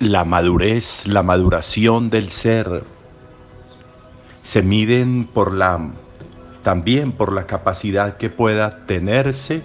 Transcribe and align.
La 0.00 0.24
madurez, 0.24 1.06
la 1.06 1.22
maduración 1.22 2.08
del 2.08 2.30
ser 2.30 2.84
se 4.42 4.62
miden 4.62 5.26
por 5.26 5.52
la 5.52 5.90
también 6.62 7.12
por 7.12 7.34
la 7.34 7.46
capacidad 7.46 8.16
que 8.16 8.30
pueda 8.30 8.86
tenerse 8.86 9.62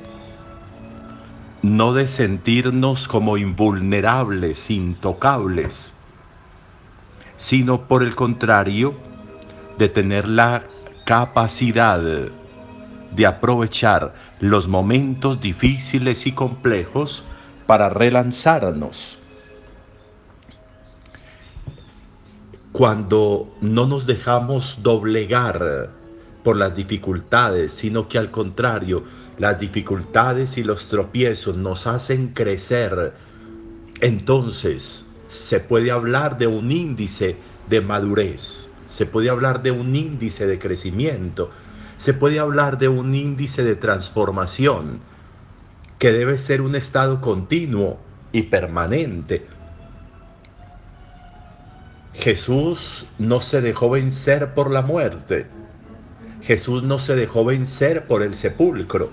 no 1.61 1.93
de 1.93 2.05
sentirnos 2.05 3.07
como 3.07 3.37
invulnerables, 3.37 4.69
intocables, 4.69 5.95
sino 7.37 7.87
por 7.87 8.03
el 8.03 8.13
contrario, 8.13 8.93
de 9.77 9.87
tener 9.87 10.27
la 10.27 10.63
capacidad 11.05 12.01
de 12.01 13.25
aprovechar 13.25 14.13
los 14.41 14.67
momentos 14.67 15.39
difíciles 15.39 16.27
y 16.27 16.33
complejos 16.33 17.23
para 17.67 17.87
relanzarnos 17.87 19.17
cuando 22.75 23.55
no 23.61 23.87
nos 23.87 24.05
dejamos 24.05 24.79
doblegar 24.83 25.91
por 26.43 26.57
las 26.57 26.75
dificultades, 26.75 27.71
sino 27.71 28.09
que 28.09 28.17
al 28.17 28.31
contrario, 28.31 29.05
las 29.37 29.57
dificultades 29.57 30.57
y 30.57 30.63
los 30.65 30.89
tropiezos 30.89 31.55
nos 31.55 31.87
hacen 31.87 32.33
crecer, 32.33 33.13
entonces 34.01 35.05
se 35.29 35.61
puede 35.61 35.89
hablar 35.89 36.37
de 36.37 36.47
un 36.47 36.69
índice 36.69 37.37
de 37.69 37.79
madurez, 37.79 38.69
se 38.89 39.05
puede 39.05 39.29
hablar 39.29 39.63
de 39.63 39.71
un 39.71 39.95
índice 39.95 40.45
de 40.45 40.59
crecimiento, 40.59 41.51
se 41.95 42.13
puede 42.13 42.39
hablar 42.39 42.77
de 42.77 42.89
un 42.89 43.15
índice 43.15 43.63
de 43.63 43.77
transformación, 43.77 44.99
que 45.97 46.11
debe 46.11 46.37
ser 46.37 46.59
un 46.59 46.75
estado 46.75 47.21
continuo 47.21 47.99
y 48.33 48.43
permanente 48.43 49.54
Jesús 52.19 53.05
no 53.19 53.41
se 53.41 53.61
dejó 53.61 53.89
vencer 53.89 54.53
por 54.53 54.71
la 54.71 54.81
muerte. 54.81 55.45
Jesús 56.41 56.83
no 56.83 56.99
se 56.99 57.15
dejó 57.15 57.43
vencer 57.45 58.05
por 58.05 58.23
el 58.23 58.35
sepulcro. 58.35 59.09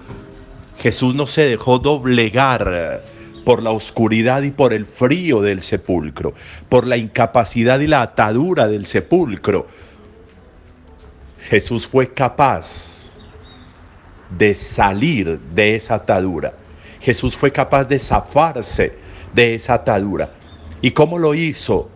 Jesús 0.79 1.15
no 1.15 1.27
se 1.27 1.43
dejó 1.43 1.79
doblegar 1.79 3.03
por 3.45 3.63
la 3.63 3.71
oscuridad 3.71 4.43
y 4.43 4.51
por 4.51 4.73
el 4.73 4.87
frío 4.87 5.41
del 5.41 5.63
sepulcro, 5.63 6.35
por 6.69 6.87
la 6.87 6.97
incapacidad 6.97 7.81
y 7.81 7.87
la 7.87 8.03
atadura 8.03 8.69
del 8.69 8.87
sepulcro. 8.87 9.67
Jesús 11.39 11.87
fue 11.87 12.13
capaz 12.13 13.19
de 14.39 14.55
salir 14.55 15.41
de 15.55 15.75
esa 15.75 15.97
atadura. 15.97 16.55
Jesús 17.01 17.37
fue 17.37 17.51
capaz 17.51 17.85
de 17.85 17.99
zafarse 17.99 18.95
de 19.35 19.55
esa 19.55 19.75
atadura. 19.75 20.31
¿Y 20.81 20.93
cómo 20.93 21.19
lo 21.19 21.35
hizo? 21.35 21.91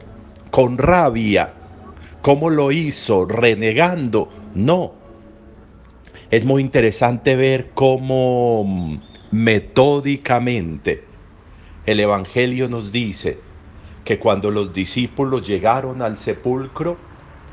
Con 0.50 0.78
rabia. 0.78 1.52
¿Cómo 2.22 2.50
lo 2.50 2.72
hizo? 2.72 3.24
¿Renegando? 3.24 4.28
No. 4.54 4.92
Es 6.30 6.44
muy 6.44 6.62
interesante 6.62 7.36
ver 7.36 7.70
cómo 7.74 8.64
mm, 8.64 8.98
metódicamente 9.30 11.04
el 11.84 12.00
Evangelio 12.00 12.68
nos 12.68 12.90
dice 12.90 13.38
que 14.04 14.18
cuando 14.18 14.50
los 14.50 14.72
discípulos 14.72 15.46
llegaron 15.46 16.02
al 16.02 16.16
sepulcro, 16.16 16.96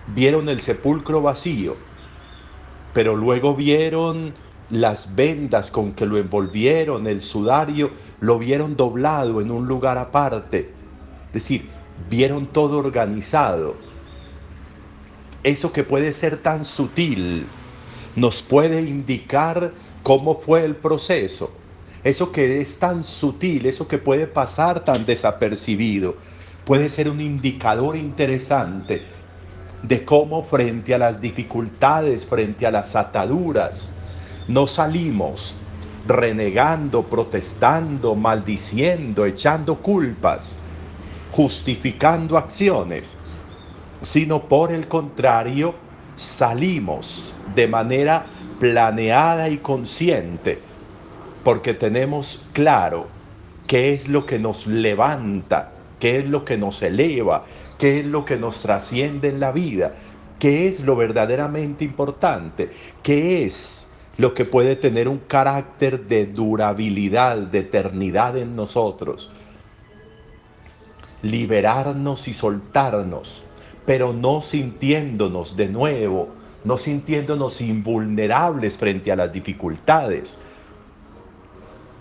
vieron 0.08 0.50
el 0.50 0.60
sepulcro 0.60 1.22
vacío, 1.22 1.76
pero 2.94 3.16
luego 3.16 3.56
vieron 3.56 4.34
las 4.70 5.16
vendas 5.16 5.70
con 5.70 5.94
que 5.94 6.06
lo 6.06 6.18
envolvieron, 6.18 7.06
el 7.06 7.22
sudario, 7.22 7.92
lo 8.22 8.40
vieron 8.40 8.76
doblado 8.76 9.40
en 9.42 9.52
un 9.52 9.68
lugar 9.68 9.98
aparte. 9.98 10.72
Decir, 11.32 11.70
vieron 12.10 12.48
todo 12.48 12.78
organizado. 12.78 13.76
Eso 15.44 15.72
que 15.74 15.84
puede 15.84 16.14
ser 16.14 16.38
tan 16.38 16.66
sutil 16.66 17.48
nos 18.16 18.42
puede 18.42 18.82
indicar 18.82 19.74
cómo 20.04 20.40
fue 20.40 20.64
el 20.64 20.76
proceso. 20.76 21.52
Eso 22.04 22.32
que 22.32 22.60
es 22.62 22.80
tan 22.80 23.04
sutil, 23.04 23.66
eso 23.66 23.88
que 23.88 23.98
puede 23.98 24.28
pasar 24.28 24.84
tan 24.84 25.06
desapercibido, 25.06 26.16
puede 26.66 26.90
ser 26.90 27.10
un 27.10 27.22
indicador 27.22 27.96
interesante 27.96 29.04
de 29.82 30.06
cómo 30.06 30.44
frente 30.44 30.94
a 30.94 30.98
las 30.98 31.20
dificultades, 31.20 32.26
frente 32.26 32.66
a 32.66 32.72
las 32.72 32.96
ataduras, 32.96 33.92
no 34.48 34.68
salimos 34.68 35.56
renegando, 36.06 37.04
protestando, 37.04 38.16
maldiciendo, 38.16 39.26
echando 39.26 39.82
culpas, 39.82 40.58
justificando 41.34 42.38
acciones, 42.38 43.18
sino 44.04 44.44
por 44.44 44.72
el 44.72 44.88
contrario, 44.88 45.74
salimos 46.16 47.34
de 47.56 47.68
manera 47.68 48.28
planeada 48.60 49.50
y 49.50 49.58
consciente, 49.58 50.60
porque 51.44 51.74
tenemos 51.74 52.46
claro 52.54 53.08
qué 53.66 53.96
es 53.96 54.08
lo 54.08 54.28
que 54.28 54.38
nos 54.38 54.68
levanta, 54.68 55.72
qué 56.00 56.20
es 56.20 56.28
lo 56.28 56.46
que 56.46 56.56
nos 56.56 56.84
eleva, 56.84 57.46
qué 57.80 58.02
es 58.02 58.06
lo 58.06 58.26
que 58.26 58.38
nos 58.38 58.60
trasciende 58.60 59.30
en 59.30 59.40
la 59.40 59.52
vida, 59.52 59.96
qué 60.38 60.68
es 60.68 60.82
lo 60.82 60.96
verdaderamente 60.96 61.84
importante, 61.84 62.70
qué 63.02 63.44
es 63.44 63.88
lo 64.18 64.36
que 64.36 64.46
puede 64.46 64.76
tener 64.76 65.08
un 65.08 65.18
carácter 65.18 66.06
de 66.06 66.28
durabilidad, 66.28 67.38
de 67.38 67.60
eternidad 67.60 68.38
en 68.38 68.56
nosotros 68.56 69.32
liberarnos 71.24 72.28
y 72.28 72.34
soltarnos, 72.34 73.42
pero 73.86 74.14
no 74.14 74.42
sintiéndonos 74.42 75.56
de 75.56 75.70
nuevo, 75.70 76.30
no 76.64 76.78
sintiéndonos 76.78 77.62
invulnerables 77.62 78.78
frente 78.78 79.12
a 79.12 79.16
las 79.16 79.34
dificultades. 79.34 80.40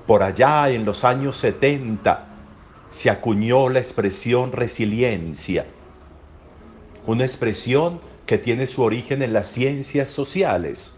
Por 0.07 0.23
allá 0.23 0.69
en 0.69 0.85
los 0.85 1.05
años 1.05 1.37
70 1.37 2.27
se 2.91 3.09
acuñó 3.09 3.69
la 3.69 3.79
expresión 3.79 4.53
resiliencia, 4.53 5.67
una 7.07 7.25
expresión 7.25 8.01
que 8.27 8.39
tiene 8.39 8.67
su 8.67 8.83
origen 8.83 9.23
en 9.23 9.33
las 9.33 9.47
ciencias 9.47 10.11
sociales, 10.11 10.95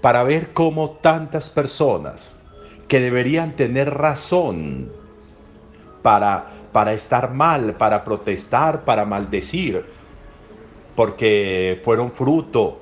para 0.00 0.22
ver 0.22 0.52
cómo 0.54 0.90
tantas 1.02 1.50
personas 1.50 2.36
que 2.88 3.00
deberían 3.00 3.54
tener 3.54 3.90
razón 3.90 4.90
para 6.02 6.59
para 6.72 6.92
estar 6.92 7.32
mal, 7.32 7.74
para 7.74 8.04
protestar, 8.04 8.84
para 8.84 9.04
maldecir, 9.04 9.84
porque 10.94 11.80
fueron 11.84 12.12
fruto 12.12 12.78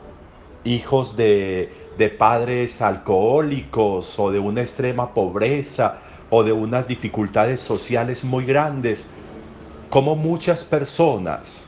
hijos 0.64 1.16
de, 1.16 1.72
de 1.96 2.08
padres 2.08 2.82
alcohólicos 2.82 4.18
o 4.18 4.30
de 4.30 4.38
una 4.38 4.60
extrema 4.60 5.14
pobreza 5.14 5.98
o 6.30 6.42
de 6.42 6.52
unas 6.52 6.86
dificultades 6.86 7.60
sociales 7.60 8.24
muy 8.24 8.44
grandes, 8.44 9.08
como 9.90 10.16
muchas 10.16 10.64
personas 10.64 11.66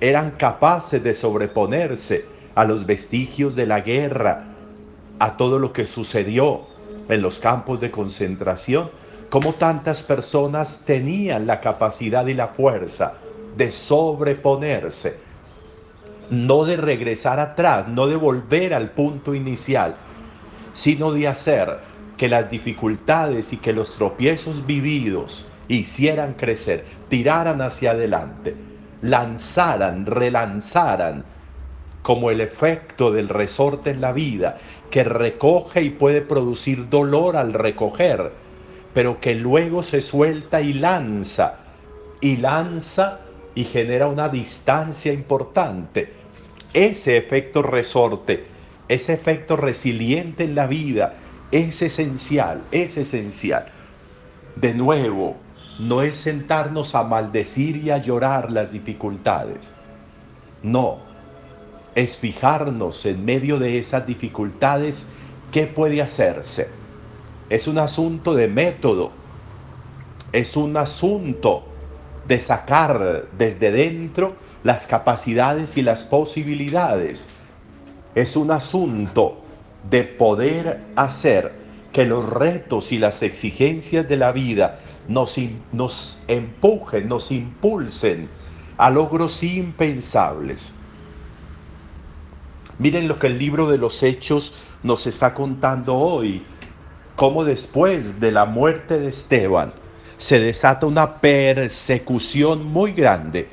eran 0.00 0.32
capaces 0.32 1.02
de 1.02 1.14
sobreponerse 1.14 2.24
a 2.56 2.64
los 2.64 2.84
vestigios 2.86 3.54
de 3.54 3.66
la 3.66 3.80
guerra, 3.80 4.46
a 5.20 5.36
todo 5.36 5.60
lo 5.60 5.72
que 5.72 5.86
sucedió 5.86 6.62
en 7.08 7.22
los 7.22 7.38
campos 7.38 7.80
de 7.80 7.92
concentración 7.92 8.90
cómo 9.32 9.54
tantas 9.54 10.02
personas 10.02 10.82
tenían 10.84 11.46
la 11.46 11.58
capacidad 11.62 12.26
y 12.26 12.34
la 12.34 12.48
fuerza 12.48 13.14
de 13.56 13.70
sobreponerse. 13.70 15.16
no 16.28 16.66
de 16.66 16.76
regresar 16.76 17.40
atrás, 17.40 17.88
no 17.88 18.06
de 18.08 18.16
volver 18.16 18.74
al 18.74 18.90
punto 18.90 19.34
inicial, 19.34 19.94
sino 20.74 21.12
de 21.12 21.28
hacer 21.28 21.78
que 22.18 22.28
las 22.28 22.50
dificultades 22.50 23.54
y 23.54 23.56
que 23.56 23.72
los 23.72 23.94
tropiezos 23.96 24.66
vividos 24.66 25.48
hicieran 25.66 26.34
crecer, 26.34 26.84
tiraran 27.08 27.62
hacia 27.62 27.92
adelante, 27.92 28.54
lanzaran, 29.00 30.04
relanzaran, 30.04 31.24
como 32.02 32.30
el 32.30 32.42
efecto 32.42 33.10
del 33.10 33.30
resorte 33.30 33.88
en 33.88 34.02
la 34.02 34.12
vida, 34.12 34.58
que 34.90 35.04
recoge 35.04 35.82
y 35.82 35.90
puede 35.90 36.20
producir 36.20 36.90
dolor 36.90 37.38
al 37.38 37.54
recoger, 37.54 38.41
pero 38.94 39.20
que 39.20 39.34
luego 39.34 39.82
se 39.82 40.00
suelta 40.00 40.60
y 40.60 40.72
lanza, 40.74 41.58
y 42.20 42.36
lanza 42.36 43.20
y 43.54 43.64
genera 43.64 44.06
una 44.06 44.28
distancia 44.28 45.12
importante. 45.12 46.12
Ese 46.74 47.16
efecto 47.16 47.62
resorte, 47.62 48.46
ese 48.88 49.12
efecto 49.12 49.56
resiliente 49.56 50.44
en 50.44 50.54
la 50.54 50.66
vida, 50.66 51.14
es 51.50 51.82
esencial, 51.82 52.62
es 52.70 52.96
esencial. 52.96 53.66
De 54.56 54.74
nuevo, 54.74 55.36
no 55.78 56.02
es 56.02 56.16
sentarnos 56.16 56.94
a 56.94 57.02
maldecir 57.02 57.76
y 57.76 57.90
a 57.90 57.98
llorar 57.98 58.50
las 58.50 58.70
dificultades. 58.70 59.72
No, 60.62 60.98
es 61.94 62.16
fijarnos 62.16 63.04
en 63.06 63.24
medio 63.24 63.58
de 63.58 63.78
esas 63.78 64.06
dificultades 64.06 65.06
qué 65.50 65.66
puede 65.66 66.00
hacerse. 66.00 66.81
Es 67.52 67.68
un 67.68 67.76
asunto 67.76 68.34
de 68.34 68.48
método, 68.48 69.10
es 70.32 70.56
un 70.56 70.74
asunto 70.78 71.64
de 72.26 72.40
sacar 72.40 73.26
desde 73.36 73.70
dentro 73.70 74.36
las 74.64 74.86
capacidades 74.86 75.76
y 75.76 75.82
las 75.82 76.02
posibilidades. 76.02 77.28
Es 78.14 78.36
un 78.36 78.52
asunto 78.52 79.42
de 79.90 80.02
poder 80.02 80.80
hacer 80.96 81.52
que 81.92 82.06
los 82.06 82.26
retos 82.26 82.90
y 82.90 82.96
las 82.96 83.22
exigencias 83.22 84.08
de 84.08 84.16
la 84.16 84.32
vida 84.32 84.80
nos, 85.06 85.36
nos 85.72 86.16
empujen, 86.28 87.06
nos 87.06 87.30
impulsen 87.30 88.30
a 88.78 88.88
logros 88.88 89.42
impensables. 89.42 90.72
Miren 92.78 93.08
lo 93.08 93.18
que 93.18 93.26
el 93.26 93.38
libro 93.38 93.68
de 93.68 93.76
los 93.76 94.02
Hechos 94.02 94.54
nos 94.82 95.06
está 95.06 95.34
contando 95.34 95.96
hoy, 95.98 96.46
cómo 97.22 97.44
después 97.44 98.18
de 98.18 98.32
la 98.32 98.46
muerte 98.46 98.98
de 98.98 99.06
Esteban 99.06 99.72
se 100.16 100.40
desata 100.40 100.86
una 100.86 101.20
persecución 101.20 102.64
muy 102.64 102.90
grande 102.90 103.46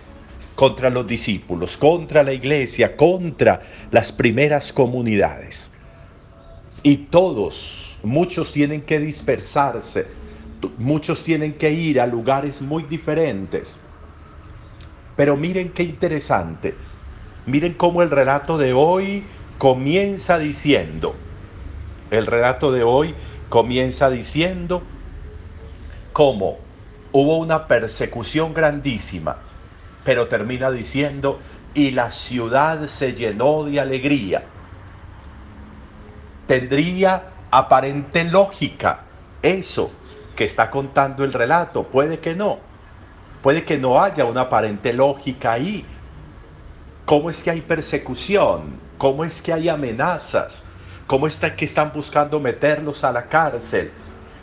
contra 0.56 0.90
los 0.90 1.06
discípulos, 1.06 1.78
contra 1.78 2.24
la 2.24 2.34
iglesia, 2.34 2.98
contra 2.98 3.62
las 3.92 4.12
primeras 4.12 4.74
comunidades. 4.74 5.72
Y 6.82 6.98
todos, 6.98 7.96
muchos 8.02 8.52
tienen 8.52 8.82
que 8.82 9.00
dispersarse, 9.00 10.08
muchos 10.80 11.24
tienen 11.24 11.54
que 11.54 11.72
ir 11.72 12.02
a 12.02 12.08
lugares 12.08 12.64
muy 12.64 12.82
diferentes. 12.82 13.78
Pero 15.16 15.38
miren 15.38 15.70
qué 15.74 15.84
interesante, 15.84 16.74
miren 17.46 17.76
cómo 17.76 18.02
el 18.02 18.10
relato 18.10 18.58
de 18.58 18.74
hoy 18.74 19.26
comienza 19.60 20.40
diciendo, 20.40 21.14
el 22.10 22.26
relato 22.26 22.72
de 22.72 22.82
hoy 22.82 23.14
comienza 23.50 24.10
diciendo 24.10 24.84
cómo 26.14 26.60
hubo 27.12 27.38
una 27.38 27.68
persecución 27.68 28.54
grandísima, 28.54 29.38
pero 30.06 30.28
termina 30.28 30.72
diciendo, 30.72 31.40
y 31.74 31.92
la 31.92 32.12
ciudad 32.12 32.86
se 32.88 33.14
llenó 33.14 33.64
de 33.64 33.80
alegría. 33.80 34.44
Tendría 36.48 37.24
aparente 37.52 38.24
lógica 38.24 39.02
eso 39.42 39.92
que 40.36 40.46
está 40.46 40.70
contando 40.70 41.24
el 41.24 41.34
relato, 41.34 41.84
puede 41.84 42.20
que 42.20 42.36
no, 42.36 42.60
puede 43.42 43.66
que 43.66 43.78
no 43.78 44.02
haya 44.02 44.26
una 44.26 44.42
aparente 44.42 44.94
lógica 44.94 45.54
ahí. 45.54 45.86
¿Cómo 47.06 47.30
es 47.30 47.42
que 47.44 47.52
hay 47.52 47.62
persecución? 47.62 48.80
¿Cómo 48.98 49.24
es 49.26 49.42
que 49.42 49.52
hay 49.52 49.70
amenazas? 49.70 50.69
¿Cómo 51.10 51.26
es 51.26 51.38
que 51.40 51.66
están 51.66 51.92
buscando 51.92 52.40
meterlos 52.40 53.04
a 53.04 53.12
la 53.12 53.24
cárcel? 53.24 53.90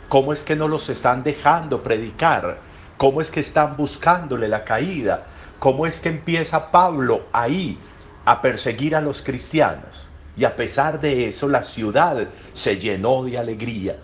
¿Cómo 0.09 0.33
es 0.33 0.43
que 0.43 0.53
no 0.53 0.67
los 0.67 0.89
están 0.89 1.23
dejando 1.23 1.81
predicar? 1.81 2.57
¿Cómo 2.97 3.21
es 3.21 3.31
que 3.31 3.39
están 3.39 3.77
buscándole 3.77 4.49
la 4.49 4.65
caída? 4.65 5.27
¿Cómo 5.59 5.87
es 5.87 6.01
que 6.01 6.09
empieza 6.09 6.69
Pablo 6.69 7.21
ahí 7.31 7.79
a 8.25 8.41
perseguir 8.41 8.97
a 8.97 8.99
los 8.99 9.21
cristianos? 9.21 10.09
Y 10.35 10.43
a 10.43 10.57
pesar 10.57 10.99
de 10.99 11.29
eso, 11.29 11.47
la 11.47 11.63
ciudad 11.63 12.27
se 12.51 12.75
llenó 12.75 13.23
de 13.23 13.37
alegría. 13.37 13.95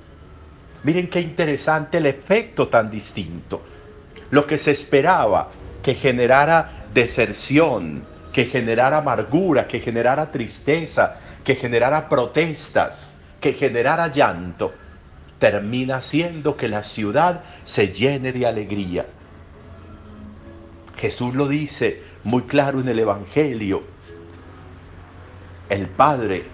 Miren 0.83 1.09
qué 1.09 1.19
interesante 1.19 1.97
el 1.97 2.05
efecto 2.05 2.69
tan 2.69 2.89
distinto. 2.89 3.61
Lo 4.31 4.47
que 4.47 4.57
se 4.57 4.71
esperaba 4.71 5.49
que 5.81 5.95
generara 5.95 6.85
deserción, 6.93 8.05
que 8.31 8.45
generara 8.45 8.99
amargura, 8.99 9.67
que 9.67 9.81
generara 9.81 10.31
tristeza, 10.31 11.17
que 11.43 11.55
generara 11.55 12.07
protestas, 12.09 13.15
que 13.41 13.53
generara 13.53 14.07
llanto, 14.07 14.73
termina 15.39 15.99
siendo 16.01 16.55
que 16.55 16.69
la 16.69 16.83
ciudad 16.83 17.41
se 17.65 17.89
llene 17.89 18.31
de 18.31 18.47
alegría. 18.47 19.05
Jesús 20.97 21.35
lo 21.35 21.47
dice 21.47 22.01
muy 22.23 22.43
claro 22.43 22.79
en 22.79 22.87
el 22.87 22.99
Evangelio. 22.99 23.83
El 25.69 25.87
Padre 25.87 26.45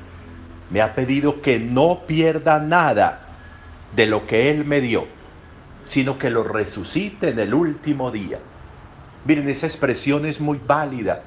me 0.72 0.82
ha 0.82 0.96
pedido 0.96 1.42
que 1.42 1.60
no 1.60 2.02
pierda 2.08 2.60
nada 2.60 3.28
de 3.96 4.08
lo 4.08 4.26
que 4.26 4.50
Él 4.50 4.66
me 4.66 4.82
dio, 4.82 5.06
sino 5.84 6.18
que 6.18 6.32
lo 6.32 6.44
resucite 6.44 7.30
en 7.30 7.40
el 7.40 7.54
último 7.54 8.10
día. 8.10 8.40
Miren, 9.26 9.50
esa 9.50 9.68
expresión 9.68 10.26
es 10.26 10.40
muy 10.40 10.60
válida, 10.66 11.24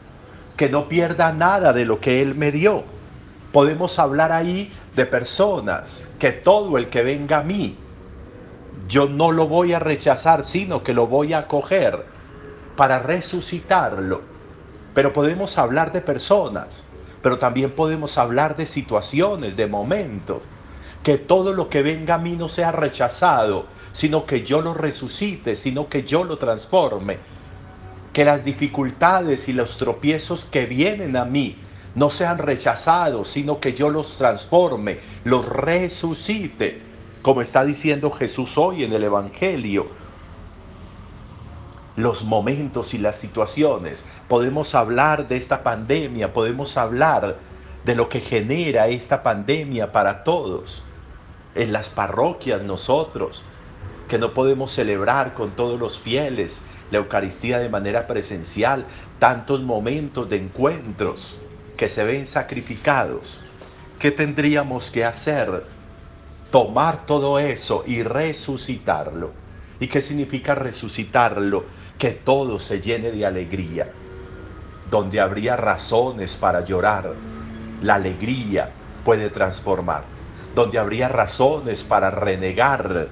que 0.56 0.68
no 0.68 0.88
pierda 0.88 1.32
nada 1.32 1.72
de 1.72 1.84
lo 1.84 2.00
que 2.00 2.22
Él 2.22 2.34
me 2.34 2.50
dio 2.50 2.84
podemos 3.52 3.98
hablar 3.98 4.32
ahí 4.32 4.72
de 4.96 5.06
personas 5.06 6.10
que 6.18 6.32
todo 6.32 6.78
el 6.78 6.88
que 6.88 7.02
venga 7.02 7.38
a 7.38 7.42
mí, 7.42 7.76
yo 8.88 9.08
no 9.08 9.30
lo 9.30 9.46
voy 9.46 9.74
a 9.74 9.78
rechazar, 9.78 10.42
sino 10.44 10.82
que 10.82 10.94
lo 10.94 11.06
voy 11.06 11.34
a 11.34 11.40
acoger 11.40 12.04
para 12.76 12.98
resucitarlo. 12.98 14.22
Pero 14.94 15.12
podemos 15.12 15.56
hablar 15.58 15.92
de 15.92 16.00
personas, 16.00 16.82
pero 17.22 17.38
también 17.38 17.70
podemos 17.70 18.18
hablar 18.18 18.56
de 18.56 18.66
situaciones, 18.66 19.56
de 19.56 19.66
momentos. 19.66 20.42
Que 21.02 21.18
todo 21.18 21.52
lo 21.52 21.68
que 21.68 21.82
venga 21.82 22.14
a 22.14 22.18
mí 22.18 22.36
no 22.36 22.48
sea 22.48 22.72
rechazado, 22.72 23.66
sino 23.92 24.24
que 24.24 24.42
yo 24.42 24.60
lo 24.60 24.74
resucite, 24.74 25.56
sino 25.56 25.88
que 25.88 26.04
yo 26.04 26.24
lo 26.24 26.38
transforme. 26.38 27.18
Que 28.12 28.24
las 28.24 28.44
dificultades 28.44 29.48
y 29.48 29.52
los 29.52 29.78
tropiezos 29.78 30.44
que 30.44 30.66
vienen 30.66 31.16
a 31.16 31.24
mí 31.24 31.56
no 31.94 32.10
sean 32.10 32.38
rechazados, 32.38 33.28
sino 33.28 33.60
que 33.60 33.74
yo 33.74 33.90
los 33.90 34.16
transforme, 34.16 35.00
los 35.24 35.46
resucite, 35.46 36.80
como 37.20 37.42
está 37.42 37.64
diciendo 37.64 38.10
Jesús 38.10 38.56
hoy 38.56 38.84
en 38.84 38.92
el 38.92 39.04
Evangelio. 39.04 39.86
Los 41.96 42.24
momentos 42.24 42.94
y 42.94 42.98
las 42.98 43.16
situaciones, 43.16 44.06
podemos 44.28 44.74
hablar 44.74 45.28
de 45.28 45.36
esta 45.36 45.62
pandemia, 45.62 46.32
podemos 46.32 46.78
hablar 46.78 47.36
de 47.84 47.94
lo 47.94 48.08
que 48.08 48.20
genera 48.20 48.88
esta 48.88 49.22
pandemia 49.22 49.92
para 49.92 50.24
todos. 50.24 50.84
En 51.54 51.72
las 51.72 51.90
parroquias 51.90 52.62
nosotros, 52.62 53.44
que 54.08 54.18
no 54.18 54.32
podemos 54.32 54.72
celebrar 54.72 55.34
con 55.34 55.50
todos 55.50 55.78
los 55.78 55.98
fieles 55.98 56.62
la 56.90 56.98
Eucaristía 56.98 57.58
de 57.58 57.68
manera 57.68 58.06
presencial, 58.06 58.86
tantos 59.18 59.62
momentos 59.62 60.30
de 60.30 60.36
encuentros 60.36 61.42
que 61.82 61.88
se 61.88 62.04
ven 62.04 62.28
sacrificados, 62.28 63.40
¿qué 63.98 64.12
tendríamos 64.12 64.88
que 64.88 65.04
hacer? 65.04 65.64
Tomar 66.52 67.06
todo 67.06 67.40
eso 67.40 67.82
y 67.84 68.04
resucitarlo. 68.04 69.32
¿Y 69.80 69.88
qué 69.88 70.00
significa 70.00 70.54
resucitarlo? 70.54 71.64
Que 71.98 72.12
todo 72.12 72.60
se 72.60 72.80
llene 72.80 73.10
de 73.10 73.26
alegría. 73.26 73.88
Donde 74.92 75.20
habría 75.20 75.56
razones 75.56 76.36
para 76.36 76.64
llorar, 76.64 77.14
la 77.82 77.96
alegría 77.96 78.70
puede 79.04 79.28
transformar. 79.28 80.04
Donde 80.54 80.78
habría 80.78 81.08
razones 81.08 81.82
para 81.82 82.12
renegar, 82.12 83.08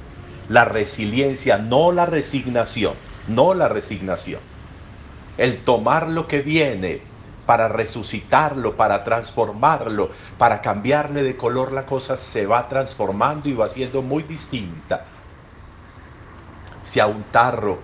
la 0.49 0.65
resiliencia, 0.65 1.59
no 1.59 1.91
la 1.91 2.07
resignación, 2.07 2.95
no 3.27 3.53
la 3.53 3.67
resignación. 3.67 4.41
El 5.39 5.59
tomar 5.65 6.09
lo 6.09 6.29
que 6.29 6.41
viene 6.43 7.10
para 7.51 7.67
resucitarlo, 7.67 8.77
para 8.77 9.03
transformarlo, 9.03 10.11
para 10.39 10.61
cambiarle 10.61 11.25
de 11.25 11.37
color, 11.37 11.73
la 11.73 11.85
cosa 11.85 12.17
se 12.17 12.47
va 12.47 12.69
transformando 12.69 13.49
y 13.49 13.55
va 13.55 13.69
siendo 13.69 14.03
muy 14.03 14.23
distinta. 14.23 15.05
Si 16.85 17.01
a 17.01 17.09
un 17.09 17.25
tarro 17.33 17.81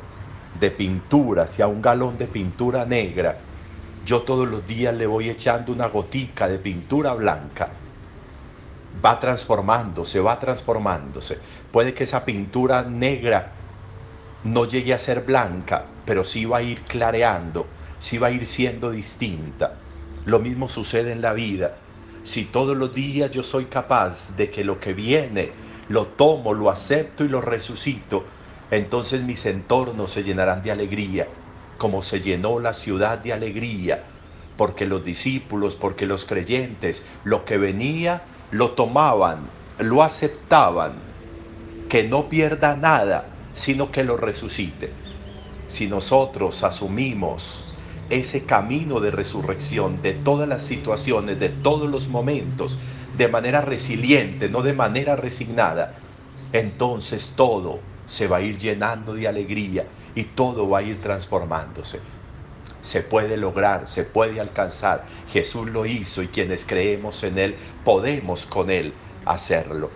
de 0.61 0.71
pintura, 0.71 1.49
si 1.49 1.63
a 1.63 1.67
un 1.67 1.83
galón 1.83 2.17
de 2.17 2.29
pintura 2.29 2.85
negra, 2.85 3.39
yo 4.05 4.23
todos 4.23 4.47
los 4.47 4.65
días 4.69 4.95
le 4.95 5.09
voy 5.09 5.31
echando 5.31 5.73
una 5.73 5.89
gotica 5.89 6.47
de 6.47 6.59
pintura 6.59 7.15
blanca, 7.15 7.71
va 9.05 9.19
transformándose, 9.19 10.21
va 10.21 10.39
transformándose. 10.39 11.41
Puede 11.73 11.93
que 11.93 12.05
esa 12.05 12.25
pintura 12.25 12.83
negra 12.83 13.51
no 14.45 14.65
llegue 14.65 14.95
a 14.95 14.99
ser 15.01 15.25
blanca, 15.25 15.87
pero 16.05 16.23
sí 16.23 16.45
va 16.45 16.59
a 16.59 16.63
ir 16.63 16.83
clareando, 16.85 17.67
sí 17.99 18.19
va 18.19 18.29
a 18.29 18.31
ir 18.31 18.47
siendo 18.47 18.91
distinta. 18.91 19.75
Lo 20.25 20.39
mismo 20.39 20.69
sucede 20.69 21.13
en 21.13 21.23
la 21.23 21.33
vida. 21.33 21.77
Si 22.25 22.45
todos 22.45 22.77
los 22.77 22.95
días 22.95 23.31
yo 23.31 23.43
soy 23.43 23.67
capaz 23.67 24.37
de 24.37 24.51
que 24.51 24.65
lo 24.65 24.81
que 24.81 24.93
viene 24.93 25.51
lo 25.89 26.07
tomo, 26.07 26.53
lo 26.53 26.71
acepto 26.71 27.25
y 27.25 27.29
lo 27.29 27.41
resucito, 27.41 28.25
entonces 28.71 29.23
mis 29.23 29.47
entornos 29.47 30.11
se 30.11 30.25
llenarán 30.25 30.63
de 30.63 30.73
alegría, 30.73 31.29
como 31.79 32.03
se 32.03 32.21
llenó 32.21 32.59
la 32.59 32.73
ciudad 32.73 33.19
de 33.19 33.33
alegría, 33.33 34.03
porque 34.57 34.87
los 34.87 35.05
discípulos, 35.05 35.77
porque 35.77 36.07
los 36.07 36.25
creyentes, 36.25 37.07
lo 37.23 37.45
que 37.45 37.59
venía, 37.59 38.23
lo 38.51 38.71
tomaban, 38.71 39.49
lo 39.79 40.03
aceptaban, 40.03 40.95
que 41.89 42.03
no 42.03 42.29
pierda 42.29 42.77
nada, 42.77 43.27
sino 43.55 43.93
que 43.93 44.03
lo 44.03 44.17
resucite. 44.17 44.91
Si 45.69 45.87
nosotros 45.87 46.65
asumimos 46.65 47.66
ese 48.11 48.45
camino 48.45 49.01
de 49.01 49.11
resurrección 49.11 50.03
de 50.03 50.15
todas 50.15 50.49
las 50.49 50.63
situaciones, 50.63 51.41
de 51.41 51.49
todos 51.49 51.91
los 51.91 52.09
momentos, 52.09 52.79
de 53.17 53.29
manera 53.29 53.61
resiliente, 53.63 54.49
no 54.49 54.63
de 54.63 54.73
manera 54.73 55.17
resignada, 55.17 55.95
entonces 56.53 57.33
todo 57.37 57.81
se 58.07 58.29
va 58.29 58.39
a 58.39 58.43
ir 58.43 58.59
llenando 58.59 59.15
de 59.15 59.27
alegría 59.29 59.87
y 60.15 60.25
todo 60.25 60.69
va 60.69 60.79
a 60.79 60.83
ir 60.83 61.01
transformándose. 61.01 62.01
Se 62.83 63.01
puede 63.01 63.37
lograr, 63.37 63.89
se 63.89 64.05
puede 64.05 64.41
alcanzar. 64.41 65.05
Jesús 65.33 65.69
lo 65.69 65.87
hizo 65.87 66.23
y 66.23 66.29
quienes 66.29 66.65
creemos 66.65 67.25
en 67.25 67.39
Él 67.39 67.57
podemos 67.85 68.47
con 68.47 68.71
Él 68.71 68.93
hacerlo. 69.25 69.91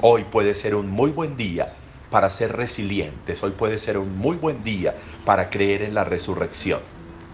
Hoy 0.00 0.24
puede 0.24 0.54
ser 0.54 0.74
un 0.74 0.90
muy 0.90 1.10
buen 1.10 1.36
día 1.36 1.74
para 2.10 2.30
ser 2.30 2.56
resilientes. 2.56 3.42
Hoy 3.42 3.50
puede 3.50 3.78
ser 3.78 3.98
un 3.98 4.16
muy 4.16 4.36
buen 4.36 4.64
día 4.64 4.94
para 5.24 5.50
creer 5.50 5.82
en 5.82 5.94
la 5.94 6.04
resurrección, 6.04 6.80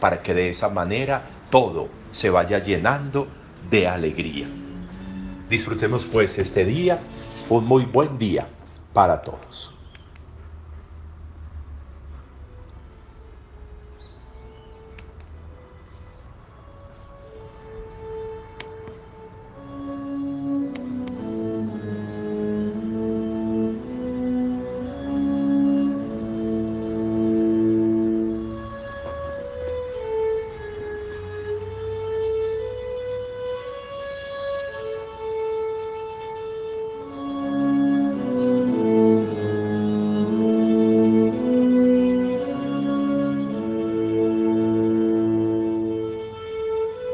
para 0.03 0.21
que 0.21 0.35
de 0.35 0.51
esa 0.51 0.69
manera 0.69 1.23
todo 1.49 1.87
se 2.11 2.29
vaya 2.29 2.59
llenando 2.59 3.29
de 3.71 3.87
alegría. 3.87 4.49
Disfrutemos 5.49 6.07
pues 6.07 6.39
este 6.39 6.65
día, 6.65 6.99
un 7.49 7.65
muy 7.67 7.85
buen 7.85 8.19
día 8.19 8.49
para 8.93 9.23
todos. 9.23 9.73